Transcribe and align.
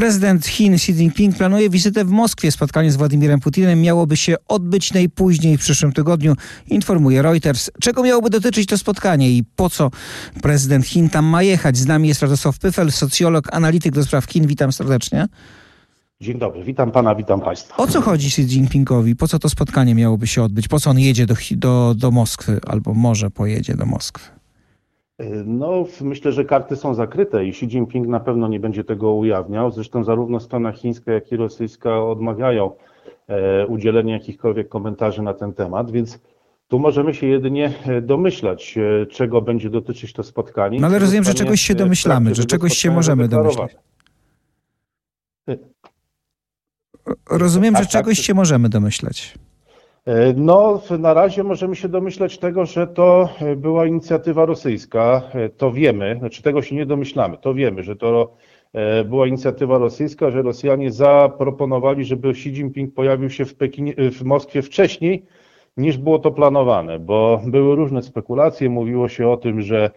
Prezydent 0.00 0.46
Chin 0.46 0.74
Xi 0.74 0.92
Jinping 0.92 1.36
planuje 1.36 1.70
wizytę 1.70 2.04
w 2.04 2.10
Moskwie. 2.10 2.52
Spotkanie 2.52 2.92
z 2.92 2.96
Władimirem 2.96 3.40
Putinem 3.40 3.80
miałoby 3.80 4.16
się 4.16 4.34
odbyć 4.48 4.92
najpóźniej 4.92 5.58
w 5.58 5.60
przyszłym 5.60 5.92
tygodniu, 5.92 6.34
informuje 6.66 7.22
Reuters. 7.22 7.70
Czego 7.80 8.02
miałoby 8.02 8.30
dotyczyć 8.30 8.68
to 8.68 8.78
spotkanie 8.78 9.30
i 9.30 9.44
po 9.56 9.70
co 9.70 9.90
prezydent 10.42 10.86
Chin 10.86 11.08
tam 11.08 11.24
ma 11.24 11.42
jechać? 11.42 11.76
Z 11.76 11.86
nami 11.86 12.08
jest 12.08 12.22
Radosław 12.22 12.58
Pyfel, 12.58 12.92
socjolog, 12.92 13.54
analityk 13.54 13.94
do 13.94 14.04
spraw 14.04 14.24
Chin. 14.24 14.46
Witam 14.46 14.72
serdecznie. 14.72 15.26
Dzień 16.20 16.38
dobry, 16.38 16.64
witam 16.64 16.92
pana, 16.92 17.14
witam 17.14 17.40
państwa. 17.40 17.76
O 17.76 17.86
co 17.86 18.00
chodzi 18.00 18.26
Xi 18.26 18.42
Jinpingowi? 18.42 19.16
Po 19.16 19.28
co 19.28 19.38
to 19.38 19.48
spotkanie 19.48 19.94
miałoby 19.94 20.26
się 20.26 20.42
odbyć? 20.42 20.68
Po 20.68 20.80
co 20.80 20.90
on 20.90 20.98
jedzie 20.98 21.26
do, 21.26 21.34
do, 21.50 21.94
do 21.96 22.10
Moskwy 22.10 22.60
albo 22.66 22.94
może 22.94 23.30
pojedzie 23.30 23.74
do 23.74 23.86
Moskwy? 23.86 24.39
No, 25.44 25.84
myślę, 26.00 26.32
że 26.32 26.44
karty 26.44 26.76
są 26.76 26.94
zakryte 26.94 27.44
i 27.44 27.48
Xi 27.48 27.64
Jinping 27.66 28.06
na 28.08 28.20
pewno 28.20 28.48
nie 28.48 28.60
będzie 28.60 28.84
tego 28.84 29.12
ujawniał. 29.12 29.70
Zresztą 29.70 30.04
zarówno 30.04 30.40
strona 30.40 30.72
chińska, 30.72 31.12
jak 31.12 31.32
i 31.32 31.36
rosyjska 31.36 32.04
odmawiają 32.04 32.70
e, 33.28 33.66
udzielenia 33.66 34.14
jakichkolwiek 34.14 34.68
komentarzy 34.68 35.22
na 35.22 35.34
ten 35.34 35.52
temat, 35.52 35.90
więc 35.90 36.20
tu 36.68 36.78
możemy 36.78 37.14
się 37.14 37.26
jedynie 37.26 37.72
e, 37.86 38.00
domyślać, 38.02 38.78
e, 38.78 39.06
czego 39.06 39.42
będzie 39.42 39.70
dotyczyć 39.70 40.12
to 40.12 40.22
spotkanie. 40.22 40.80
No 40.80 40.86
ale 40.86 40.98
rozumiem, 40.98 41.24
że 41.24 41.34
czegoś 41.34 41.60
się 41.60 41.74
domyślamy, 41.74 42.34
że 42.34 42.44
czegoś 42.44 42.76
się 42.76 42.90
możemy 42.90 43.28
domyśleć. 43.28 43.76
Rozumiem, 47.30 47.76
że 47.76 47.86
czegoś 47.86 48.18
się 48.18 48.34
możemy 48.34 48.68
domyśleć. 48.68 49.34
E, 50.06 50.32
no, 50.36 50.82
na 50.98 51.14
razie 51.14 51.42
możemy 51.42 51.76
się 51.76 51.88
domyślać 51.88 52.38
tego, 52.38 52.66
że 52.66 52.86
to 52.86 53.28
e, 53.40 53.56
była 53.56 53.86
inicjatywa 53.86 54.46
rosyjska. 54.46 55.22
E, 55.34 55.48
to 55.48 55.72
wiemy, 55.72 56.16
znaczy 56.18 56.42
tego 56.42 56.62
się 56.62 56.76
nie 56.76 56.86
domyślamy. 56.86 57.38
To 57.38 57.54
wiemy, 57.54 57.82
że 57.82 57.96
to 57.96 58.36
była 59.04 59.26
inicjatywa 59.26 59.78
rosyjska, 59.78 60.30
że 60.30 60.42
Rosjanie 60.42 60.92
zaproponowali, 60.92 62.04
żeby 62.04 62.28
Xi 62.28 62.48
Jinping 62.48 62.94
pojawił 62.94 63.30
się 63.30 63.44
w, 63.44 63.54
Pekinie, 63.54 63.94
w 64.12 64.22
Moskwie 64.22 64.62
wcześniej 64.62 65.26
niż 65.76 65.98
było 65.98 66.18
to 66.18 66.30
planowane, 66.30 66.98
bo 66.98 67.40
były 67.46 67.76
różne 67.76 68.02
spekulacje. 68.02 68.70
Mówiło 68.70 69.08
się 69.08 69.28
o 69.28 69.36
tym, 69.36 69.62
że 69.62 69.90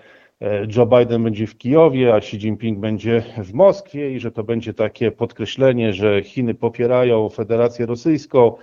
Joe 0.76 0.86
Biden 0.86 1.24
będzie 1.24 1.48
w 1.48 1.58
Kijowie, 1.58 2.14
a 2.14 2.18
Xi 2.18 2.38
Jinping 2.38 2.80
będzie 2.80 3.24
w 3.44 3.54
Moskwie 3.54 4.12
i 4.12 4.20
że 4.20 4.32
to 4.32 4.44
będzie 4.44 4.74
takie 4.74 5.12
podkreślenie, 5.12 5.94
że 5.94 6.24
Chiny 6.24 6.54
popierają 6.54 7.30
Federację 7.30 7.86
Rosyjską 7.86 8.56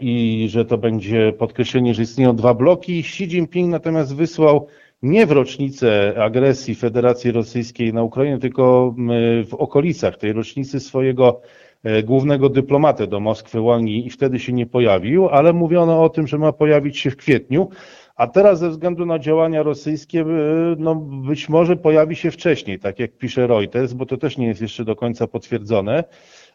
i 0.00 0.46
że 0.50 0.64
to 0.64 0.78
będzie 0.78 1.32
podkreślenie, 1.32 1.94
że 1.94 2.02
istnieją 2.02 2.36
dwa 2.36 2.54
bloki. 2.54 2.98
Xi 2.98 3.24
Jinping 3.24 3.70
natomiast 3.70 4.16
wysłał 4.16 4.66
nie 5.02 5.26
w 5.26 5.30
rocznicę 5.32 6.14
agresji 6.22 6.74
Federacji 6.74 7.32
Rosyjskiej 7.32 7.92
na 7.92 8.02
Ukrainę, 8.02 8.38
tylko 8.38 8.94
w 9.48 9.54
okolicach 9.54 10.16
tej 10.16 10.32
rocznicy 10.32 10.80
swojego 10.80 11.40
e, 11.82 12.02
głównego 12.02 12.48
dyplomatę 12.48 13.06
do 13.06 13.20
Moskwy, 13.20 13.60
Wang 13.60 13.88
i 13.88 14.10
wtedy 14.10 14.38
się 14.38 14.52
nie 14.52 14.66
pojawił, 14.66 15.28
ale 15.28 15.52
mówiono 15.52 16.02
o 16.04 16.08
tym, 16.08 16.26
że 16.26 16.38
ma 16.38 16.52
pojawić 16.52 16.98
się 16.98 17.10
w 17.10 17.16
kwietniu. 17.16 17.68
A 18.16 18.26
teraz 18.26 18.58
ze 18.58 18.70
względu 18.70 19.06
na 19.06 19.18
działania 19.18 19.62
rosyjskie, 19.62 20.20
e, 20.20 20.24
no 20.78 20.94
być 21.26 21.48
może 21.48 21.76
pojawi 21.76 22.16
się 22.16 22.30
wcześniej, 22.30 22.78
tak 22.78 22.98
jak 22.98 23.16
pisze 23.16 23.46
Reuters, 23.46 23.92
bo 23.92 24.06
to 24.06 24.16
też 24.16 24.38
nie 24.38 24.46
jest 24.46 24.60
jeszcze 24.60 24.84
do 24.84 24.96
końca 24.96 25.26
potwierdzone. 25.26 26.04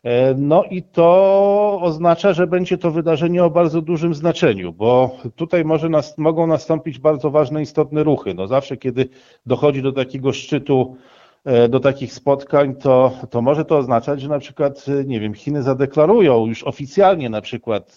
E, 0.04 0.34
no 0.38 0.64
i 0.64 0.84
to 0.84 1.80
oznacza, 1.82 2.34
że 2.34 2.48
będzie 2.48 2.78
to 2.78 2.92
wydarzenie 2.92 3.44
o 3.44 3.50
bardzo 3.50 3.82
dużym 3.82 4.14
znaczeniu, 4.14 4.74
bo 4.74 5.18
tutaj 5.36 5.66
może 5.66 5.90
nas, 5.90 6.18
mogą 6.18 6.48
nastąpić 6.48 7.00
bardzo 7.00 7.32
ważne, 7.32 7.62
istotne 7.62 8.04
ruchy. 8.04 8.34
No 8.34 8.48
zawsze, 8.48 8.78
kiedy 8.78 9.10
dochodzi 9.46 9.82
do 9.82 9.92
takiego 9.92 10.34
szczytu, 10.34 10.98
e, 11.46 11.70
do 11.70 11.80
takich 11.80 12.14
spotkań, 12.14 12.76
to, 12.76 13.12
to 13.30 13.42
może 13.42 13.66
to 13.66 13.78
oznaczać, 13.78 14.22
że 14.22 14.30
na 14.30 14.40
przykład, 14.40 14.86
e, 14.88 15.06
nie 15.06 15.20
wiem, 15.20 15.34
Chiny 15.34 15.64
zadeklarują 15.64 16.46
już 16.46 16.64
oficjalnie 16.64 17.30
na 17.30 17.42
przykład 17.42 17.96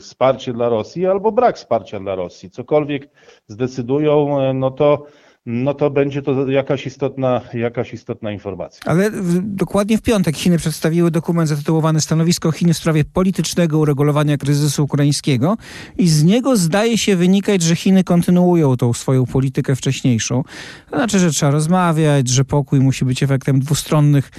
wsparcie 0.00 0.52
dla 0.52 0.68
Rosji 0.68 1.06
albo 1.06 1.32
brak 1.32 1.56
wsparcia 1.56 2.00
dla 2.00 2.14
Rosji. 2.14 2.50
Cokolwiek 2.50 3.08
zdecydują, 3.46 4.38
no 4.54 4.70
to 4.70 5.06
no 5.46 5.74
to 5.74 5.90
będzie 5.90 6.22
to 6.22 6.48
jakaś 6.48 6.86
istotna, 6.86 7.40
jakaś 7.54 7.92
istotna 7.92 8.32
informacja. 8.32 8.80
Ale 8.84 9.10
dokładnie 9.42 9.98
w 9.98 10.02
piątek 10.02 10.36
Chiny 10.36 10.58
przedstawiły 10.58 11.10
dokument 11.10 11.48
zatytułowany 11.48 12.00
Stanowisko 12.00 12.52
Chin 12.52 12.74
w 12.74 12.76
sprawie 12.76 13.04
politycznego 13.04 13.78
uregulowania 13.78 14.36
kryzysu 14.36 14.84
ukraińskiego 14.84 15.56
i 15.98 16.08
z 16.08 16.24
niego 16.24 16.56
zdaje 16.56 16.98
się 16.98 17.16
wynikać, 17.16 17.62
że 17.62 17.76
Chiny 17.76 18.04
kontynuują 18.04 18.76
tą 18.76 18.92
swoją 18.92 19.26
politykę 19.26 19.76
wcześniejszą. 19.76 20.42
To 20.90 20.96
znaczy, 20.96 21.18
że 21.18 21.30
trzeba 21.30 21.52
rozmawiać, 21.52 22.28
że 22.28 22.44
pokój 22.44 22.80
musi 22.80 23.04
być 23.04 23.22
efektem 23.22 23.60
dwustronnych 23.60 24.30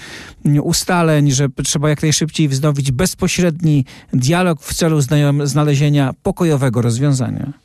ustaleń, 0.62 1.32
że 1.32 1.48
trzeba 1.64 1.90
jak 1.90 2.02
najszybciej 2.02 2.48
wznowić 2.48 2.92
bezpośredni 2.92 3.86
dialog 4.14 4.62
w 4.62 4.74
celu 4.74 5.00
znalezienia 5.44 6.14
pokojowego 6.24 6.82
rozwiązania. 6.82 7.64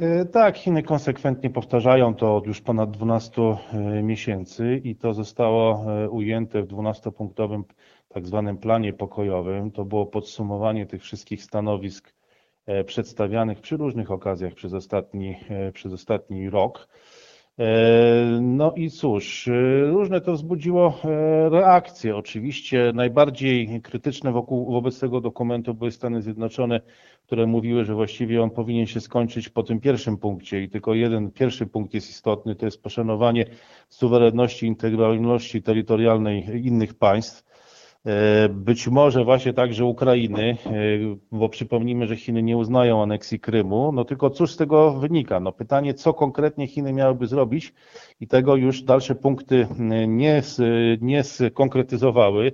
E, 0.00 0.24
tak, 0.24 0.56
Chiny 0.56 0.82
konsekwentnie 0.82 1.50
powtarzają 1.50 2.14
to 2.14 2.36
od 2.36 2.46
już 2.46 2.60
ponad 2.60 2.90
12 2.90 3.42
e, 3.42 4.02
miesięcy 4.02 4.80
i 4.84 4.96
to 4.96 5.14
zostało 5.14 5.84
e, 6.04 6.10
ujęte 6.10 6.62
w 6.62 6.66
12-punktowym 6.66 7.62
tak 8.08 8.26
zwanym 8.26 8.58
planie 8.58 8.92
pokojowym. 8.92 9.70
To 9.70 9.84
było 9.84 10.06
podsumowanie 10.06 10.86
tych 10.86 11.02
wszystkich 11.02 11.42
stanowisk 11.42 12.16
przedstawianych 12.86 13.60
przy 13.60 13.76
różnych 13.76 14.10
okazjach 14.10 14.54
przez 14.54 14.74
ostatni, 14.74 15.36
przez 15.72 15.92
ostatni 15.92 16.50
rok. 16.50 16.88
No 18.40 18.72
i 18.76 18.90
cóż, 18.90 19.50
różne 19.86 20.20
to 20.20 20.32
wzbudziło 20.32 21.00
reakcje. 21.50 22.16
Oczywiście 22.16 22.92
najbardziej 22.94 23.80
krytyczne 23.82 24.32
wokół, 24.32 24.72
wobec 24.72 25.00
tego 25.00 25.20
dokumentu 25.20 25.74
były 25.74 25.90
Stany 25.90 26.22
Zjednoczone, 26.22 26.80
które 27.26 27.46
mówiły, 27.46 27.84
że 27.84 27.94
właściwie 27.94 28.42
on 28.42 28.50
powinien 28.50 28.86
się 28.86 29.00
skończyć 29.00 29.48
po 29.48 29.62
tym 29.62 29.80
pierwszym 29.80 30.16
punkcie 30.16 30.62
i 30.62 30.68
tylko 30.68 30.94
jeden, 30.94 31.30
pierwszy 31.30 31.66
punkt 31.66 31.94
jest 31.94 32.10
istotny, 32.10 32.54
to 32.54 32.64
jest 32.64 32.82
poszanowanie 32.82 33.44
suwerenności, 33.88 34.66
integralności 34.66 35.62
terytorialnej 35.62 36.66
innych 36.66 36.94
państw. 36.94 37.55
E, 38.06 38.48
być 38.48 38.88
może 38.88 39.24
właśnie 39.24 39.52
także 39.52 39.84
Ukrainy, 39.84 40.56
e, 40.66 40.70
bo 41.32 41.48
przypomnijmy, 41.48 42.06
że 42.06 42.16
Chiny 42.16 42.42
nie 42.42 42.56
uznają 42.56 43.02
aneksji 43.02 43.40
Krymu, 43.40 43.92
no 43.92 44.04
tylko 44.04 44.30
cóż 44.30 44.52
z 44.52 44.56
tego 44.56 44.92
wynika? 44.92 45.40
No 45.40 45.52
pytanie, 45.52 45.94
co 45.94 46.14
konkretnie 46.14 46.66
Chiny 46.66 46.92
miałyby 46.92 47.26
zrobić 47.26 47.74
i 48.20 48.28
tego 48.28 48.56
już 48.56 48.82
dalsze 48.82 49.14
punkty 49.14 49.66
nie, 50.08 50.42
nie 51.00 51.22
skonkretyzowały. 51.22 52.52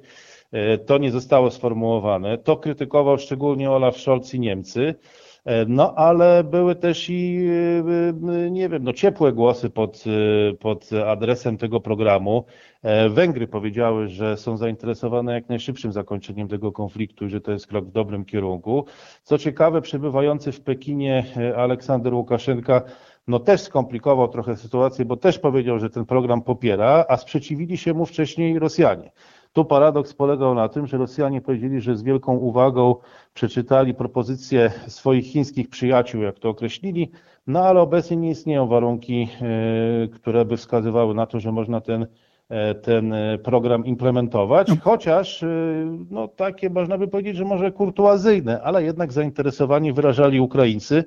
E, 0.52 0.78
to 0.78 0.98
nie 0.98 1.10
zostało 1.10 1.50
sformułowane. 1.50 2.38
To 2.38 2.56
krytykował 2.56 3.18
szczególnie 3.18 3.70
Olaf 3.70 3.96
Scholz 3.96 4.34
i 4.34 4.40
Niemcy. 4.40 4.94
E, 5.44 5.64
no, 5.66 5.94
ale 5.94 6.44
były 6.44 6.74
też 6.74 7.10
i, 7.10 7.46
e, 8.46 8.50
nie 8.50 8.68
wiem, 8.68 8.84
no, 8.84 8.92
ciepłe 8.92 9.32
głosy 9.32 9.70
pod, 9.70 10.04
pod 10.60 10.90
adresem 11.06 11.58
tego 11.58 11.80
programu. 11.80 12.44
Węgry 13.10 13.48
powiedziały, 13.48 14.08
że 14.08 14.36
są 14.36 14.56
zainteresowane 14.56 15.34
jak 15.34 15.48
najszybszym 15.48 15.92
zakończeniem 15.92 16.48
tego 16.48 16.72
konfliktu 16.72 17.26
i 17.26 17.30
że 17.30 17.40
to 17.40 17.52
jest 17.52 17.66
krok 17.66 17.84
w 17.84 17.92
dobrym 17.92 18.24
kierunku. 18.24 18.84
Co 19.22 19.38
ciekawe, 19.38 19.82
przebywający 19.82 20.52
w 20.52 20.60
Pekinie 20.60 21.24
Aleksander 21.56 22.14
Łukaszenka 22.14 22.82
no 23.28 23.38
też 23.38 23.60
skomplikował 23.60 24.28
trochę 24.28 24.56
sytuację, 24.56 25.04
bo 25.04 25.16
też 25.16 25.38
powiedział, 25.38 25.78
że 25.78 25.90
ten 25.90 26.06
program 26.06 26.42
popiera, 26.42 27.04
a 27.08 27.16
sprzeciwili 27.16 27.76
się 27.76 27.94
mu 27.94 28.06
wcześniej 28.06 28.58
Rosjanie. 28.58 29.12
Tu 29.52 29.64
paradoks 29.64 30.14
polegał 30.14 30.54
na 30.54 30.68
tym, 30.68 30.86
że 30.86 30.98
Rosjanie 30.98 31.40
powiedzieli, 31.40 31.80
że 31.80 31.96
z 31.96 32.02
wielką 32.02 32.36
uwagą 32.36 32.94
przeczytali 33.34 33.94
propozycje 33.94 34.72
swoich 34.86 35.26
chińskich 35.26 35.68
przyjaciół, 35.68 36.22
jak 36.22 36.38
to 36.38 36.48
określili, 36.48 37.10
no 37.46 37.64
ale 37.64 37.80
obecnie 37.80 38.16
nie 38.16 38.30
istnieją 38.30 38.66
warunki, 38.66 39.28
e, 39.42 40.08
które 40.08 40.44
by 40.44 40.56
wskazywały 40.56 41.14
na 41.14 41.26
to, 41.26 41.40
że 41.40 41.52
można 41.52 41.80
ten 41.80 42.06
e, 42.48 42.74
ten 42.74 43.14
program 43.44 43.86
implementować, 43.86 44.68
no. 44.68 44.76
chociaż 44.82 45.42
e, 45.42 45.46
no, 46.10 46.28
takie 46.28 46.70
można 46.70 46.98
by 46.98 47.08
powiedzieć, 47.08 47.36
że 47.36 47.44
może 47.44 47.72
kurtuazyjne, 47.72 48.62
ale 48.62 48.82
jednak 48.82 49.12
zainteresowanie 49.12 49.92
wyrażali 49.92 50.40
Ukraińcy. 50.40 51.04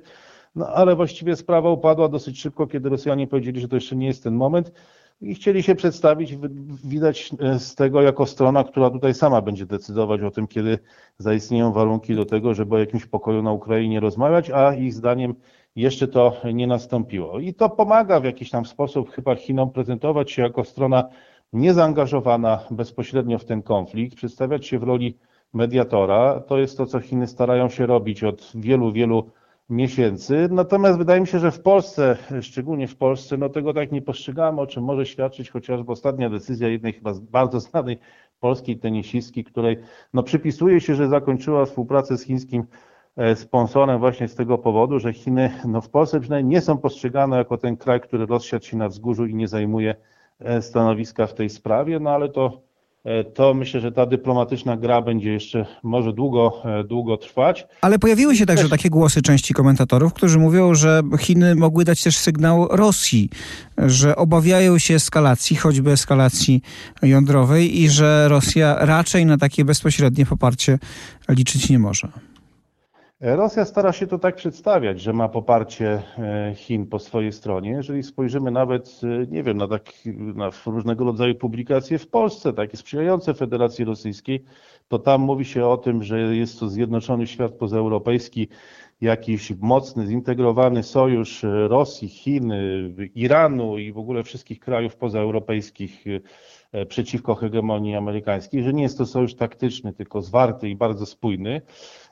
No 0.54 0.66
ale 0.66 0.96
właściwie 0.96 1.36
sprawa 1.36 1.70
upadła 1.70 2.08
dosyć 2.08 2.40
szybko, 2.40 2.66
kiedy 2.66 2.88
Rosjanie 2.88 3.26
powiedzieli, 3.26 3.60
że 3.60 3.68
to 3.68 3.76
jeszcze 3.76 3.96
nie 3.96 4.06
jest 4.06 4.22
ten 4.22 4.34
moment 4.34 4.72
i 5.20 5.34
chcieli 5.34 5.62
się 5.62 5.74
przedstawić, 5.74 6.36
widać 6.84 7.30
e, 7.40 7.58
z 7.58 7.74
tego 7.74 8.02
jako 8.02 8.26
strona, 8.26 8.64
która 8.64 8.90
tutaj 8.90 9.14
sama 9.14 9.42
będzie 9.42 9.66
decydować 9.66 10.22
o 10.22 10.30
tym, 10.30 10.46
kiedy 10.46 10.78
zaistnieją 11.18 11.72
warunki 11.72 12.14
do 12.14 12.24
tego, 12.24 12.54
żeby 12.54 12.74
o 12.74 12.78
jakimś 12.78 13.06
pokoju 13.06 13.42
na 13.42 13.52
Ukrainie 13.52 14.00
rozmawiać, 14.00 14.50
a 14.50 14.74
ich 14.74 14.94
zdaniem 14.94 15.34
jeszcze 15.76 16.08
to 16.08 16.36
nie 16.54 16.66
nastąpiło. 16.66 17.38
I 17.38 17.54
to 17.54 17.70
pomaga 17.70 18.20
w 18.20 18.24
jakiś 18.24 18.50
tam 18.50 18.64
sposób 18.66 19.10
chyba 19.10 19.36
Chinom 19.36 19.70
prezentować 19.70 20.30
się 20.30 20.42
jako 20.42 20.64
strona 20.64 21.08
niezaangażowana 21.52 22.64
bezpośrednio 22.70 23.38
w 23.38 23.44
ten 23.44 23.62
konflikt, 23.62 24.16
przedstawiać 24.16 24.66
się 24.66 24.78
w 24.78 24.82
roli 24.82 25.18
mediatora. 25.52 26.40
To 26.40 26.58
jest 26.58 26.78
to, 26.78 26.86
co 26.86 27.00
Chiny 27.00 27.26
starają 27.26 27.68
się 27.68 27.86
robić 27.86 28.24
od 28.24 28.52
wielu, 28.54 28.92
wielu 28.92 29.30
miesięcy. 29.68 30.48
Natomiast 30.50 30.98
wydaje 30.98 31.20
mi 31.20 31.26
się, 31.26 31.38
że 31.38 31.50
w 31.50 31.60
Polsce, 31.60 32.16
szczególnie 32.40 32.88
w 32.88 32.96
Polsce, 32.96 33.36
no 33.36 33.48
tego 33.48 33.74
tak 33.74 33.92
nie 33.92 34.02
postrzegamy, 34.02 34.60
o 34.60 34.66
czym 34.66 34.84
może 34.84 35.06
świadczyć 35.06 35.50
chociażby 35.50 35.92
ostatnia 35.92 36.30
decyzja 36.30 36.68
jednej 36.68 36.92
chyba 36.92 37.12
bardzo 37.30 37.60
znanej 37.60 37.98
polskiej 38.40 38.78
tenisistki, 38.78 39.44
której 39.44 39.78
no, 40.12 40.22
przypisuje 40.22 40.80
się, 40.80 40.94
że 40.94 41.08
zakończyła 41.08 41.64
współpracę 41.64 42.18
z 42.18 42.24
chińskim 42.24 42.64
e, 43.16 43.36
sponsorem 43.36 43.98
właśnie 43.98 44.28
z 44.28 44.34
tego 44.34 44.58
powodu, 44.58 44.98
że 44.98 45.12
Chiny 45.12 45.50
no, 45.64 45.80
w 45.80 45.88
Polsce 45.88 46.20
przynajmniej 46.20 46.54
nie 46.54 46.60
są 46.60 46.78
postrzegane 46.78 47.36
jako 47.36 47.58
ten 47.58 47.76
kraj, 47.76 48.00
który 48.00 48.26
rozsiadł 48.26 48.64
się 48.64 48.76
na 48.76 48.88
wzgórzu 48.88 49.26
i 49.26 49.34
nie 49.34 49.48
zajmuje 49.48 49.94
e, 50.38 50.62
stanowiska 50.62 51.26
w 51.26 51.34
tej 51.34 51.50
sprawie, 51.50 52.00
no 52.00 52.10
ale 52.10 52.28
to 52.28 52.65
to 53.34 53.54
myślę, 53.54 53.80
że 53.80 53.92
ta 53.92 54.06
dyplomatyczna 54.06 54.76
gra 54.76 55.02
będzie 55.02 55.32
jeszcze 55.32 55.66
może 55.82 56.12
długo, 56.12 56.62
e, 56.64 56.84
długo 56.84 57.16
trwać. 57.16 57.66
Ale 57.80 57.98
pojawiły 57.98 58.36
się 58.36 58.46
także 58.46 58.68
takie 58.68 58.90
głosy 58.90 59.22
części 59.22 59.54
komentatorów, 59.54 60.12
którzy 60.12 60.38
mówią, 60.38 60.74
że 60.74 61.02
Chiny 61.18 61.54
mogły 61.54 61.84
dać 61.84 62.02
też 62.02 62.16
sygnał 62.16 62.68
Rosji, 62.70 63.30
że 63.78 64.16
obawiają 64.16 64.78
się 64.78 64.94
eskalacji, 64.94 65.56
choćby 65.56 65.90
eskalacji 65.90 66.62
jądrowej 67.02 67.80
i 67.80 67.88
że 67.88 68.28
Rosja 68.28 68.76
raczej 68.80 69.26
na 69.26 69.38
takie 69.38 69.64
bezpośrednie 69.64 70.26
poparcie 70.26 70.78
liczyć 71.28 71.70
nie 71.70 71.78
może. 71.78 72.08
Rosja 73.20 73.64
stara 73.64 73.92
się 73.92 74.06
to 74.06 74.18
tak 74.18 74.36
przedstawiać, 74.36 75.00
że 75.00 75.12
ma 75.12 75.28
poparcie 75.28 76.02
e, 76.18 76.54
Chin 76.54 76.86
po 76.86 76.98
swojej 76.98 77.32
stronie. 77.32 77.70
Jeżeli 77.70 78.02
spojrzymy 78.02 78.50
nawet, 78.50 79.00
e, 79.02 79.26
nie 79.26 79.42
wiem, 79.42 79.56
na, 79.56 79.68
tak, 79.68 79.92
na 80.34 80.50
różnego 80.66 81.04
rodzaju 81.04 81.34
publikacje 81.34 81.98
w 81.98 82.08
Polsce, 82.08 82.52
takie 82.52 82.76
sprzyjające 82.76 83.34
Federacji 83.34 83.84
Rosyjskiej, 83.84 84.44
to 84.88 84.98
tam 84.98 85.20
mówi 85.20 85.44
się 85.44 85.66
o 85.66 85.76
tym, 85.76 86.02
że 86.02 86.36
jest 86.36 86.60
to 86.60 86.68
zjednoczony 86.68 87.26
świat 87.26 87.52
pozaeuropejski, 87.52 88.48
jakiś 89.00 89.52
mocny, 89.60 90.06
zintegrowany 90.06 90.82
sojusz 90.82 91.44
Rosji, 91.68 92.08
Chin, 92.08 92.52
Iranu 93.14 93.78
i 93.78 93.92
w 93.92 93.98
ogóle 93.98 94.22
wszystkich 94.22 94.60
krajów 94.60 94.96
pozaeuropejskich 94.96 96.04
przeciwko 96.88 97.34
hegemonii 97.34 97.96
amerykańskiej, 97.96 98.62
że 98.62 98.72
nie 98.72 98.82
jest 98.82 98.98
to 98.98 99.06
sojusz 99.06 99.34
taktyczny, 99.34 99.92
tylko 99.92 100.22
zwarty 100.22 100.68
i 100.68 100.76
bardzo 100.76 101.06
spójny. 101.06 101.62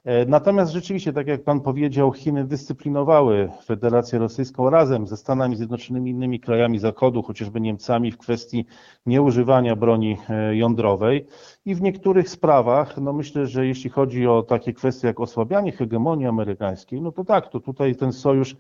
E, 0.05 0.27
natomiast 0.27 0.73
rzeczywiście, 0.73 1.13
tak 1.13 1.27
jak 1.27 1.45
Pan 1.45 1.61
powiedział, 1.61 2.13
Chiny 2.13 2.45
dyscyplinowały 2.45 3.51
Federację 3.65 4.19
Rosyjską 4.19 4.71
razem 4.71 5.07
ze 5.07 5.17
Stanami 5.17 5.57
Zjednoczonymi, 5.57 6.11
innymi 6.11 6.41
krajami 6.41 6.79
Zachodu, 6.79 7.23
chociażby 7.23 7.61
Niemcami, 7.61 8.13
w 8.13 8.19
kwestii 8.19 8.67
nieużywania 9.07 9.77
broni 9.77 10.17
e, 10.29 10.57
jądrowej. 10.57 11.27
I 11.65 11.75
w 11.75 11.83
niektórych 11.83 12.31
sprawach, 12.31 12.99
no 12.99 13.13
myślę, 13.13 13.47
że 13.47 13.67
jeśli 13.67 13.91
chodzi 13.91 14.27
o 14.27 14.43
takie 14.43 14.73
kwestie 14.73 15.07
jak 15.07 15.21
osłabianie 15.21 15.73
hegemonii 15.73 16.27
amerykańskiej, 16.27 17.03
no 17.03 17.13
to 17.13 17.25
tak, 17.25 17.49
to 17.49 17.61
tutaj 17.61 17.97
ten 17.97 18.13
sojusz 18.13 18.57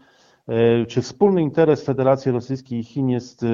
e, 0.48 0.86
czy 0.86 1.02
wspólny 1.02 1.42
interes 1.42 1.84
Federacji 1.84 2.32
Rosyjskiej 2.32 2.78
i 2.78 2.84
Chin 2.84 3.08
jest 3.08 3.44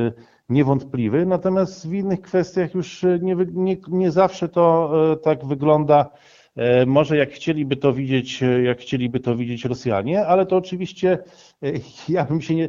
niewątpliwy, 0.51 1.27
natomiast 1.27 1.89
w 1.89 1.93
innych 1.93 2.21
kwestiach 2.21 2.75
już 2.75 3.07
nie, 3.21 3.37
nie, 3.53 3.77
nie 3.89 4.11
zawsze 4.11 4.49
to 4.49 4.93
tak 5.23 5.45
wygląda. 5.45 6.11
E, 6.57 6.87
może 6.87 7.17
jak 7.17 7.31
chcieliby 7.31 7.77
to 7.77 7.93
widzieć, 7.93 8.43
e, 8.43 8.63
jak 8.63 8.79
chcieliby 8.79 9.21
to 9.21 9.37
widzieć 9.37 9.65
Rosjanie, 9.65 10.27
ale 10.27 10.47
to 10.47 10.57
oczywiście 10.57 11.19
e, 11.63 11.73
ja 12.09 12.25
bym 12.25 12.41
się 12.41 12.55
nie, 12.55 12.69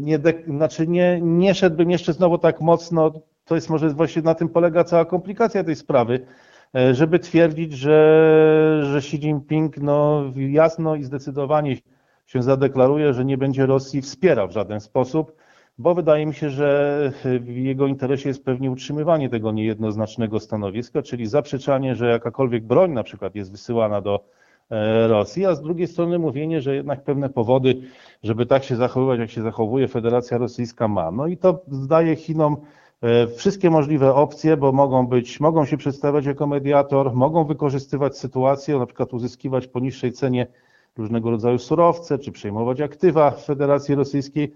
nie, 0.00 0.18
znaczy 0.46 0.86
nie, 0.86 1.20
nie 1.22 1.54
szedłbym 1.54 1.90
jeszcze 1.90 2.12
znowu 2.12 2.38
tak 2.38 2.60
mocno, 2.60 3.12
to 3.44 3.54
jest 3.54 3.70
może 3.70 3.90
właśnie 3.90 4.22
na 4.22 4.34
tym 4.34 4.48
polega 4.48 4.84
cała 4.84 5.04
komplikacja 5.04 5.64
tej 5.64 5.76
sprawy, 5.76 6.26
żeby 6.92 7.18
twierdzić, 7.18 7.72
że, 7.72 8.80
że 8.84 8.98
Xi 8.98 9.16
Jinping 9.16 9.76
no, 9.78 10.24
jasno 10.36 10.96
i 10.96 11.04
zdecydowanie 11.04 11.76
się 12.26 12.42
zadeklaruje, 12.42 13.14
że 13.14 13.24
nie 13.24 13.38
będzie 13.38 13.66
Rosji 13.66 14.02
wspierał 14.02 14.48
w 14.48 14.52
żaden 14.52 14.80
sposób 14.80 15.36
bo 15.78 15.94
wydaje 15.94 16.26
mi 16.26 16.34
się, 16.34 16.50
że 16.50 17.12
w 17.40 17.48
jego 17.48 17.86
interesie 17.86 18.28
jest 18.28 18.44
pewnie 18.44 18.70
utrzymywanie 18.70 19.28
tego 19.28 19.52
niejednoznacznego 19.52 20.40
stanowiska, 20.40 21.02
czyli 21.02 21.26
zaprzeczanie, 21.26 21.94
że 21.94 22.08
jakakolwiek 22.08 22.64
broń 22.64 22.92
na 22.92 23.02
przykład 23.02 23.34
jest 23.34 23.50
wysyłana 23.50 24.00
do 24.00 24.24
e, 24.70 25.08
Rosji, 25.08 25.46
a 25.46 25.54
z 25.54 25.62
drugiej 25.62 25.86
strony 25.86 26.18
mówienie, 26.18 26.60
że 26.60 26.74
jednak 26.74 27.04
pewne 27.04 27.28
powody, 27.28 27.82
żeby 28.22 28.46
tak 28.46 28.64
się 28.64 28.76
zachowywać, 28.76 29.20
jak 29.20 29.30
się 29.30 29.42
zachowuje 29.42 29.88
Federacja 29.88 30.38
Rosyjska 30.38 30.88
ma. 30.88 31.10
No 31.10 31.26
i 31.26 31.36
to 31.36 31.62
zdaje 31.68 32.16
Chinom 32.16 32.56
e, 33.02 33.26
wszystkie 33.26 33.70
możliwe 33.70 34.14
opcje, 34.14 34.56
bo 34.56 34.72
mogą 34.72 35.06
być, 35.06 35.40
mogą 35.40 35.64
się 35.64 35.76
przedstawiać 35.76 36.26
jako 36.26 36.46
mediator, 36.46 37.14
mogą 37.14 37.44
wykorzystywać 37.44 38.18
sytuację, 38.18 38.78
na 38.78 38.86
przykład 38.86 39.12
uzyskiwać 39.12 39.66
po 39.66 39.80
niższej 39.80 40.12
cenie 40.12 40.46
różnego 40.98 41.30
rodzaju 41.30 41.58
surowce, 41.58 42.18
czy 42.18 42.32
przejmować 42.32 42.80
aktywa 42.80 43.30
Federacji 43.30 43.94
Rosyjskiej 43.94 44.52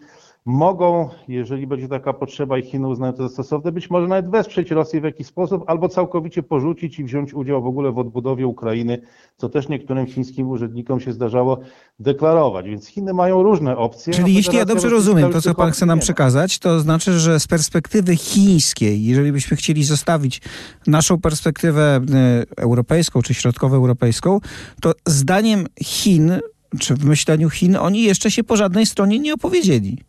mogą, 0.48 1.08
jeżeli 1.28 1.66
będzie 1.66 1.88
taka 1.88 2.12
potrzeba 2.12 2.58
i 2.58 2.62
Chiny 2.62 2.88
uznają 2.88 3.12
to 3.12 3.22
za 3.22 3.28
stosowne, 3.28 3.72
być 3.72 3.90
może 3.90 4.08
nawet 4.08 4.30
wesprzeć 4.30 4.70
Rosję 4.70 5.00
w 5.00 5.04
jakiś 5.04 5.26
sposób, 5.26 5.64
albo 5.66 5.88
całkowicie 5.88 6.42
porzucić 6.42 6.98
i 6.98 7.04
wziąć 7.04 7.34
udział 7.34 7.62
w 7.62 7.66
ogóle 7.66 7.92
w 7.92 7.98
odbudowie 7.98 8.46
Ukrainy, 8.46 9.00
co 9.36 9.48
też 9.48 9.68
niektórym 9.68 10.06
chińskim 10.06 10.48
urzędnikom 10.48 11.00
się 11.00 11.12
zdarzało 11.12 11.58
deklarować. 11.98 12.66
Więc 12.66 12.86
Chiny 12.86 13.14
mają 13.14 13.42
różne 13.42 13.76
opcje. 13.76 14.12
Czyli 14.12 14.34
jeśli 14.34 14.56
ja 14.56 14.64
dobrze 14.64 14.88
rozumiem 14.88 15.32
to, 15.32 15.40
co 15.40 15.54
Pan 15.54 15.70
chce 15.70 15.86
nam 15.86 15.98
przekazać, 15.98 16.58
to 16.58 16.80
znaczy, 16.80 17.18
że 17.18 17.40
z 17.40 17.46
perspektywy 17.46 18.16
chińskiej, 18.16 19.04
jeżeli 19.04 19.32
byśmy 19.32 19.56
chcieli 19.56 19.84
zostawić 19.84 20.42
naszą 20.86 21.20
perspektywę 21.20 22.00
e, 22.14 22.44
europejską 22.56 23.22
czy 23.22 23.34
środkowoeuropejską, 23.34 24.40
to 24.80 24.92
zdaniem 25.06 25.66
Chin, 25.82 26.32
czy 26.78 26.94
w 26.94 27.04
myśleniu 27.04 27.50
Chin, 27.50 27.76
oni 27.76 28.02
jeszcze 28.02 28.30
się 28.30 28.44
po 28.44 28.56
żadnej 28.56 28.86
stronie 28.86 29.18
nie 29.18 29.34
opowiedzieli. 29.34 30.07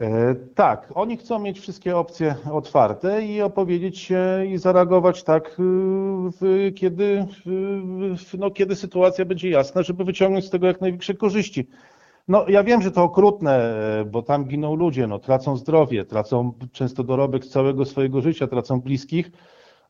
E, 0.00 0.34
tak, 0.54 0.92
oni 0.94 1.16
chcą 1.16 1.38
mieć 1.38 1.60
wszystkie 1.60 1.96
opcje 1.96 2.34
otwarte 2.52 3.22
i 3.22 3.42
opowiedzieć 3.42 3.98
się 3.98 4.20
i 4.46 4.58
zareagować 4.58 5.24
tak, 5.24 5.56
y, 6.42 6.72
kiedy, 6.72 7.26
no, 8.38 8.50
kiedy 8.50 8.76
sytuacja 8.76 9.24
będzie 9.24 9.50
jasna, 9.50 9.82
żeby 9.82 10.04
wyciągnąć 10.04 10.44
z 10.44 10.50
tego 10.50 10.66
jak 10.66 10.80
największe 10.80 11.14
korzyści. 11.14 11.68
No, 12.28 12.48
ja 12.48 12.64
wiem, 12.64 12.82
że 12.82 12.90
to 12.90 13.02
okrutne, 13.02 13.74
bo 14.10 14.22
tam 14.22 14.44
giną 14.44 14.74
ludzie, 14.74 15.06
no, 15.06 15.18
tracą 15.18 15.56
zdrowie, 15.56 16.04
tracą 16.04 16.52
często 16.72 17.04
dorobek 17.04 17.44
z 17.44 17.50
całego 17.50 17.84
swojego 17.84 18.20
życia, 18.20 18.46
tracą 18.46 18.80
bliskich, 18.80 19.30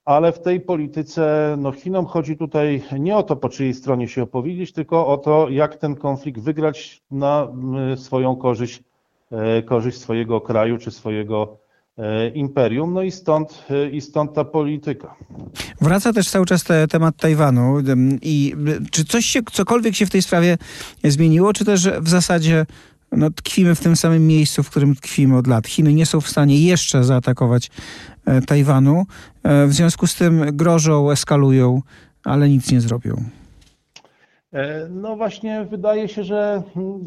ale 0.05 0.33
w 0.33 0.41
tej 0.41 0.61
polityce 0.61 1.55
no, 1.59 1.73
Chinom 1.73 2.07
chodzi 2.07 2.37
tutaj 2.37 2.83
nie 2.99 3.17
o 3.17 3.23
to, 3.23 3.37
po 3.37 3.49
czyjej 3.49 3.75
stronie 3.75 4.09
się 4.09 4.23
opowiedzieć, 4.23 4.73
tylko 4.73 5.07
o 5.07 5.17
to, 5.17 5.49
jak 5.49 5.77
ten 5.77 5.97
konflikt 5.97 6.41
wygrać 6.41 7.03
na 7.11 7.49
swoją 7.97 8.37
korzyść 8.37 8.88
korzyść 9.67 9.99
swojego 9.99 10.41
kraju 10.41 10.79
czy 10.79 10.91
swojego 10.91 11.59
e, 11.99 12.29
imperium, 12.29 12.95
no 12.95 13.03
i 13.03 13.11
stąd, 13.11 13.65
e, 13.71 13.91
i 13.91 14.01
stąd 14.01 14.35
ta 14.35 14.45
polityka. 14.45 15.15
Wraca 15.81 16.13
też 16.13 16.31
cały 16.31 16.47
czas 16.47 16.65
te, 16.65 16.89
temat 16.89 17.17
Tajwanu 17.17 17.77
i 18.23 18.55
czy 18.91 19.05
coś 19.05 19.27
się, 19.27 19.41
cokolwiek 19.53 19.95
się 19.95 20.07
w 20.07 20.11
tej 20.11 20.23
sprawie 20.23 20.59
zmieniło, 21.05 21.53
czy 21.53 21.65
też 21.65 21.89
w 22.01 22.09
zasadzie 22.09 22.67
no, 23.13 23.31
tkwimy 23.31 23.75
w 23.75 23.81
tym 23.81 23.97
samym 23.97 24.27
miejscu, 24.27 24.63
w 24.63 24.71
którym 24.71 24.95
tkwimy 24.95 25.37
od 25.37 25.47
lat. 25.47 25.67
Chiny 25.67 25.95
nie 25.95 26.07
są 26.07 26.21
w 26.21 26.29
stanie 26.29 26.67
jeszcze 26.67 27.05
zaatakować 27.05 27.71
Tajwanu, 28.47 29.05
w 29.45 29.73
związku 29.73 30.07
z 30.07 30.15
tym 30.15 30.57
grożą, 30.57 31.11
eskalują, 31.11 31.83
ale 32.25 32.49
nic 32.49 32.73
nie 32.73 32.81
zrobią. 32.81 33.25
No 34.91 35.17
właśnie, 35.17 35.67
wydaje 35.71 36.09
się, 36.09 36.25
że 36.25 36.63
hmm, 36.75 37.05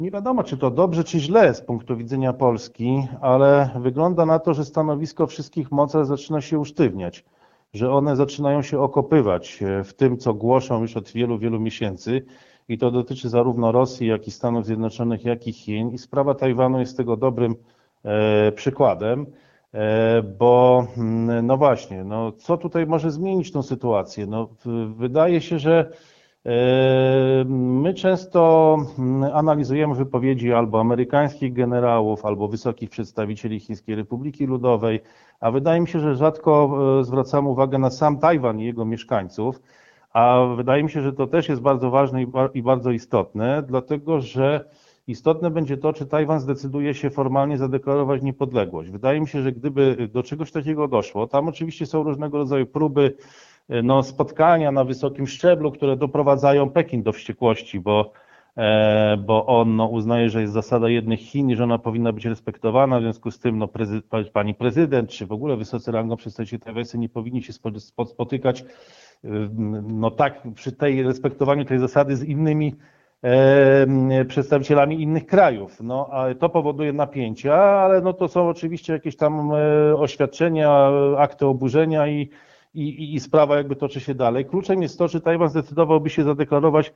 nie 0.00 0.10
wiadomo, 0.10 0.44
czy 0.44 0.56
to 0.56 0.70
dobrze, 0.70 1.04
czy 1.04 1.20
źle 1.20 1.54
z 1.54 1.60
punktu 1.60 1.96
widzenia 1.96 2.32
Polski, 2.32 3.06
ale 3.20 3.70
wygląda 3.80 4.26
na 4.26 4.38
to, 4.38 4.54
że 4.54 4.64
stanowisko 4.64 5.26
wszystkich 5.26 5.72
mocarstw 5.72 6.08
zaczyna 6.08 6.40
się 6.40 6.58
usztywniać, 6.58 7.24
że 7.74 7.92
one 7.92 8.16
zaczynają 8.16 8.62
się 8.62 8.80
okopywać 8.80 9.60
w 9.84 9.92
tym, 9.92 10.18
co 10.18 10.34
głoszą 10.34 10.82
już 10.82 10.96
od 10.96 11.10
wielu, 11.10 11.38
wielu 11.38 11.60
miesięcy. 11.60 12.24
I 12.68 12.78
to 12.78 12.90
dotyczy 12.90 13.28
zarówno 13.28 13.72
Rosji, 13.72 14.06
jak 14.06 14.26
i 14.26 14.30
Stanów 14.30 14.66
Zjednoczonych, 14.66 15.24
jak 15.24 15.46
i 15.46 15.52
Chin. 15.52 15.90
I 15.90 15.98
sprawa 15.98 16.34
Tajwanu 16.34 16.80
jest 16.80 16.96
tego 16.96 17.16
dobrym 17.16 17.54
e, 18.04 18.52
przykładem, 18.52 19.26
e, 19.74 20.22
bo 20.22 20.86
mm, 20.96 21.46
no 21.46 21.56
właśnie, 21.56 22.04
no, 22.04 22.32
co 22.32 22.56
tutaj 22.56 22.86
może 22.86 23.10
zmienić 23.10 23.52
tą 23.52 23.62
sytuację? 23.62 24.26
No, 24.26 24.48
wydaje 24.96 25.40
się, 25.40 25.58
że 25.58 25.90
My 26.44 27.94
często 27.94 28.76
mm, 28.98 29.30
analizujemy 29.34 29.94
wypowiedzi 29.94 30.52
albo 30.52 30.80
amerykańskich 30.80 31.52
generałów, 31.52 32.24
albo 32.24 32.48
wysokich 32.48 32.90
przedstawicieli 32.90 33.60
Chińskiej 33.60 33.96
Republiki 33.96 34.46
Ludowej, 34.46 35.00
a 35.40 35.50
wydaje 35.50 35.80
mi 35.80 35.88
się, 35.88 36.00
że 36.00 36.14
rzadko 36.16 36.78
e, 37.00 37.04
zwracamy 37.04 37.48
uwagę 37.48 37.78
na 37.78 37.90
sam 37.90 38.18
Tajwan 38.18 38.60
i 38.60 38.64
jego 38.64 38.84
mieszkańców, 38.84 39.60
a 40.12 40.46
wydaje 40.56 40.82
mi 40.82 40.90
się, 40.90 41.00
że 41.00 41.12
to 41.12 41.26
też 41.26 41.48
jest 41.48 41.62
bardzo 41.62 41.90
ważne 41.90 42.22
i 42.54 42.62
bardzo 42.62 42.90
istotne, 42.90 43.62
dlatego 43.62 44.20
że 44.20 44.64
istotne 45.06 45.50
będzie 45.50 45.76
to, 45.76 45.92
czy 45.92 46.06
Tajwan 46.06 46.40
zdecyduje 46.40 46.94
się 46.94 47.10
formalnie 47.10 47.58
zadeklarować 47.58 48.22
niepodległość. 48.22 48.90
Wydaje 48.90 49.20
mi 49.20 49.28
się, 49.28 49.42
że 49.42 49.52
gdyby 49.52 50.08
do 50.12 50.22
czegoś 50.22 50.52
takiego 50.52 50.88
doszło, 50.88 51.26
tam 51.26 51.48
oczywiście 51.48 51.86
są 51.86 52.02
różnego 52.02 52.38
rodzaju 52.38 52.66
próby 52.66 53.16
no, 53.82 54.02
spotkania 54.02 54.72
na 54.72 54.84
wysokim 54.84 55.26
szczeblu, 55.26 55.72
które 55.72 55.96
doprowadzają 55.96 56.70
Pekin 56.70 57.02
do 57.02 57.12
wściekłości, 57.12 57.80
bo 57.80 58.12
e, 58.56 59.16
bo 59.16 59.46
on 59.46 59.76
no, 59.76 59.86
uznaje, 59.86 60.30
że 60.30 60.40
jest 60.40 60.52
zasada 60.52 60.88
jednych 60.88 61.20
Chin 61.20 61.50
i 61.50 61.56
że 61.56 61.64
ona 61.64 61.78
powinna 61.78 62.12
być 62.12 62.24
respektowana, 62.24 62.98
w 62.98 63.02
związku 63.02 63.30
z 63.30 63.38
tym 63.38 63.58
no, 63.58 63.68
prezy, 63.68 64.02
pani 64.32 64.54
prezydent, 64.54 65.10
czy 65.10 65.26
w 65.26 65.32
ogóle 65.32 65.56
wysocy 65.56 65.92
rangą 65.92 66.16
przedstawiciele 66.16 66.60
Tajwańscy 66.60 66.98
nie 66.98 67.08
powinni 67.08 67.42
się 67.42 67.52
spo, 67.52 67.80
spo, 67.80 68.06
spotykać 68.06 68.60
y, 68.60 69.28
no 69.82 70.10
tak 70.10 70.42
przy 70.54 70.72
tej 70.72 71.02
respektowaniu 71.02 71.64
tej 71.64 71.78
zasady 71.78 72.16
z 72.16 72.24
innymi 72.24 72.74
e, 73.22 74.24
przedstawicielami 74.24 75.02
innych 75.02 75.26
krajów. 75.26 75.80
No, 75.80 76.08
a 76.10 76.34
to 76.34 76.48
powoduje 76.48 76.92
napięcia, 76.92 77.54
ale 77.54 78.00
no 78.00 78.12
to 78.12 78.28
są 78.28 78.48
oczywiście 78.48 78.92
jakieś 78.92 79.16
tam 79.16 79.52
e, 79.52 79.96
oświadczenia, 79.96 80.90
akty 81.18 81.46
oburzenia 81.46 82.08
i, 82.08 82.30
i, 82.74 83.14
i 83.14 83.20
sprawa 83.20 83.56
jakby 83.56 83.76
toczy 83.76 84.00
się 84.00 84.14
dalej. 84.14 84.46
Kluczem 84.46 84.82
jest 84.82 84.98
to, 84.98 85.08
czy 85.08 85.20
Tajwan 85.20 85.48
zdecydowałby 85.48 86.10
się 86.10 86.24
zadeklarować 86.24 86.92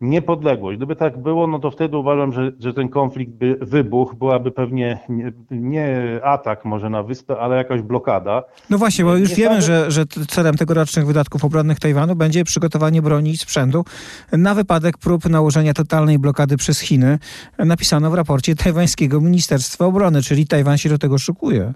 niepodległość. 0.00 0.76
Gdyby 0.76 0.96
tak 0.96 1.22
było, 1.22 1.46
no 1.46 1.58
to 1.58 1.70
wtedy 1.70 1.96
uważam, 1.96 2.32
że, 2.32 2.52
że 2.60 2.74
ten 2.74 2.88
konflikt 2.88 3.32
by 3.32 3.58
wybuchł, 3.60 4.16
byłaby 4.16 4.50
pewnie 4.50 4.98
nie, 5.08 5.32
nie 5.50 6.20
atak 6.22 6.64
może 6.64 6.90
na 6.90 7.02
wyspę, 7.02 7.38
ale 7.38 7.56
jakaś 7.56 7.82
blokada. 7.82 8.42
No 8.70 8.78
właśnie, 8.78 9.04
bo 9.04 9.16
już 9.16 9.34
wiemy, 9.34 9.62
że, 9.62 9.90
że 9.90 10.06
celem 10.06 10.56
tegorocznych 10.56 11.06
wydatków 11.06 11.44
obronnych 11.44 11.80
Tajwanu 11.80 12.16
będzie 12.16 12.44
przygotowanie 12.44 13.02
broni 13.02 13.30
i 13.30 13.36
sprzętu 13.36 13.84
na 14.32 14.54
wypadek 14.54 14.98
prób 14.98 15.28
nałożenia 15.28 15.74
totalnej 15.74 16.18
blokady 16.18 16.56
przez 16.56 16.80
Chiny. 16.80 17.18
Napisano 17.58 18.10
w 18.10 18.14
raporcie 18.14 18.54
tajwańskiego 18.56 19.20
Ministerstwa 19.20 19.86
Obrony, 19.86 20.22
czyli 20.22 20.46
Tajwan 20.46 20.78
się 20.78 20.88
do 20.88 20.98
tego 20.98 21.18
szykuje. 21.18 21.72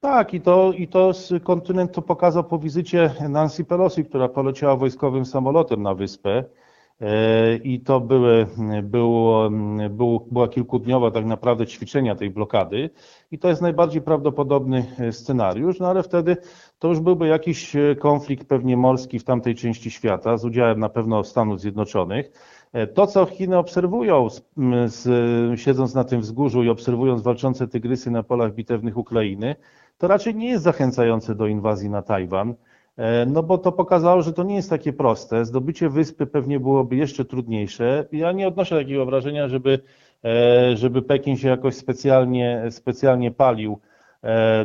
Tak, 0.00 0.34
i 0.34 0.40
to, 0.40 0.72
i 0.72 0.88
to 0.88 1.12
z 1.12 1.44
kontynent 1.44 1.92
to 1.92 2.02
pokazał 2.02 2.44
po 2.44 2.58
wizycie 2.58 3.14
Nancy 3.28 3.64
Pelosi, 3.64 4.04
która 4.04 4.28
poleciała 4.28 4.76
wojskowym 4.76 5.24
samolotem 5.24 5.82
na 5.82 5.94
wyspę. 5.94 6.44
E, 7.00 7.56
I 7.56 7.80
to 7.80 8.00
były, 8.00 8.46
było, 8.82 9.50
było, 9.90 10.26
była 10.30 10.48
kilkudniowa 10.48 11.10
tak 11.10 11.24
naprawdę 11.24 11.66
ćwiczenia 11.66 12.14
tej 12.14 12.30
blokady. 12.30 12.90
I 13.30 13.38
to 13.38 13.48
jest 13.48 13.62
najbardziej 13.62 14.02
prawdopodobny 14.02 14.86
e, 14.98 15.12
scenariusz, 15.12 15.80
no 15.80 15.88
ale 15.88 16.02
wtedy 16.02 16.36
to 16.78 16.88
już 16.88 17.00
byłby 17.00 17.26
jakiś 17.26 17.76
e, 17.76 17.96
konflikt 17.96 18.48
pewnie 18.48 18.76
morski 18.76 19.18
w 19.18 19.24
tamtej 19.24 19.54
części 19.54 19.90
świata, 19.90 20.36
z 20.36 20.44
udziałem 20.44 20.80
na 20.80 20.88
pewno 20.88 21.24
Stanów 21.24 21.60
Zjednoczonych. 21.60 22.30
E, 22.76 22.86
To, 22.86 23.06
co 23.06 23.26
Chiny 23.26 23.58
obserwują, 23.58 24.28
z, 24.86 25.60
siedząc 25.60 25.94
na 25.94 26.04
tym 26.04 26.20
wzgórzu 26.20 26.62
i 26.62 26.68
obserwując 26.68 27.22
walczące 27.22 27.68
tygrysy 27.68 28.10
na 28.10 28.22
polach 28.22 28.54
bitewnych 28.54 28.96
Ukrainy, 28.96 29.56
to 29.98 30.08
raczej 30.08 30.34
nie 30.34 30.48
jest 30.48 30.64
zachęcające 30.64 31.34
do 31.34 31.46
inwazji 31.46 31.90
na 31.90 32.02
Tajwan, 32.02 32.54
e, 32.96 33.26
no 33.26 33.42
bo 33.42 33.58
to 33.58 33.72
pokazało, 33.72 34.22
że 34.22 34.32
to 34.32 34.42
nie 34.42 34.54
jest 34.56 34.70
takie 34.70 34.92
proste. 34.92 35.44
Zdobycie 35.44 35.88
wyspy 35.88 36.26
pewnie 36.26 36.60
byłoby 36.60 36.96
jeszcze 36.96 37.24
trudniejsze. 37.24 38.06
Ja 38.12 38.32
nie 38.32 38.48
odnoszę 38.48 38.78
takiego 38.78 39.06
wrażenia, 39.06 39.48
żeby, 39.48 39.78
e, 40.24 40.76
żeby 40.76 41.02
Pekin 41.02 41.36
się 41.36 41.48
jakoś 41.48 41.74
specjalnie, 41.74 42.62
specjalnie 42.70 43.30
palił 43.30 43.78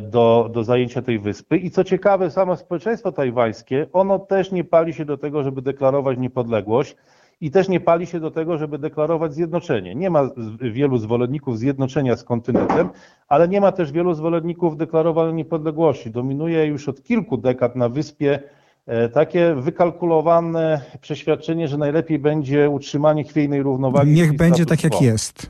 do, 0.01 0.49
do 0.53 0.63
zajęcia 0.63 1.01
tej 1.01 1.19
wyspy. 1.19 1.57
I 1.57 1.71
co 1.71 1.83
ciekawe, 1.83 2.31
samo 2.31 2.55
społeczeństwo 2.55 3.11
tajwańskie, 3.11 3.87
ono 3.93 4.19
też 4.19 4.51
nie 4.51 4.63
pali 4.63 4.93
się 4.93 5.05
do 5.05 5.17
tego, 5.17 5.43
żeby 5.43 5.61
deklarować 5.61 6.17
niepodległość 6.17 6.95
i 7.41 7.51
też 7.51 7.69
nie 7.69 7.79
pali 7.79 8.07
się 8.07 8.19
do 8.19 8.31
tego, 8.31 8.57
żeby 8.57 8.77
deklarować 8.77 9.33
zjednoczenie. 9.33 9.95
Nie 9.95 10.09
ma 10.09 10.29
wielu 10.61 10.97
zwolenników 10.97 11.57
zjednoczenia 11.57 12.15
z 12.15 12.23
kontynentem, 12.23 12.89
ale 13.27 13.47
nie 13.47 13.61
ma 13.61 13.71
też 13.71 13.91
wielu 13.91 14.13
zwolenników 14.13 14.77
deklarowania 14.77 15.31
niepodległości. 15.31 16.11
Dominuje 16.11 16.65
już 16.65 16.89
od 16.89 17.03
kilku 17.03 17.37
dekad 17.37 17.75
na 17.75 17.89
wyspie 17.89 18.39
e, 18.85 19.09
takie 19.09 19.55
wykalkulowane 19.55 20.81
przeświadczenie, 21.01 21.67
że 21.67 21.77
najlepiej 21.77 22.19
będzie 22.19 22.69
utrzymanie 22.69 23.23
chwiejnej 23.23 23.63
równowagi. 23.63 24.11
Niech 24.11 24.35
będzie 24.35 24.65
tak, 24.65 24.83
jak 24.83 25.01
jest. 25.01 25.49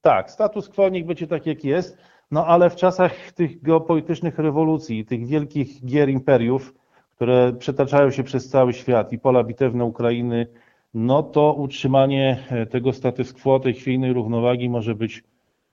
Tak, 0.00 0.30
status 0.30 0.68
quo 0.68 0.88
niech 0.88 1.06
będzie 1.06 1.26
tak, 1.26 1.46
jak 1.46 1.64
jest. 1.64 1.98
No 2.30 2.46
ale 2.46 2.70
w 2.70 2.76
czasach 2.76 3.32
tych 3.32 3.62
geopolitycznych 3.62 4.38
rewolucji, 4.38 5.04
tych 5.04 5.26
wielkich 5.26 5.84
gier 5.84 6.08
imperiów, 6.08 6.74
które 7.16 7.52
przetaczają 7.52 8.10
się 8.10 8.22
przez 8.22 8.48
cały 8.48 8.72
świat 8.72 9.12
i 9.12 9.18
pola 9.18 9.44
bitewne 9.44 9.84
Ukrainy, 9.84 10.46
no 10.94 11.22
to 11.22 11.52
utrzymanie 11.52 12.44
e, 12.50 12.66
tego 12.66 12.92
status 12.92 13.32
quo, 13.32 13.60
tej 13.60 13.74
chwiejnej 13.74 14.12
równowagi 14.12 14.68
może 14.68 14.94
być 14.94 15.24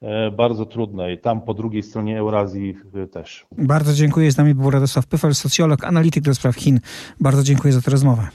e, 0.01 0.31
bardzo 0.31 0.65
trudne. 0.65 1.13
I 1.13 1.17
tam 1.17 1.41
po 1.41 1.53
drugiej 1.53 1.83
stronie 1.83 2.19
Eurazji 2.19 2.75
e, 2.93 3.07
też. 3.07 3.45
Bardzo 3.57 3.93
dziękuję. 3.93 4.31
Z 4.31 4.37
nami 4.37 4.55
był 4.55 4.71
Radosław 4.71 5.07
Pyfel, 5.07 5.35
socjolog, 5.35 5.83
analityk 5.83 6.23
do 6.23 6.35
spraw 6.35 6.55
Chin. 6.55 6.79
Bardzo 7.19 7.43
dziękuję 7.43 7.73
za 7.73 7.81
tę 7.81 7.91
rozmowę. 7.91 8.27